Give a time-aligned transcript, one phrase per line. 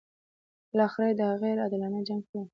[0.71, 2.43] بالاخره یې دا غیر عادلانه جنګ پیل کړ.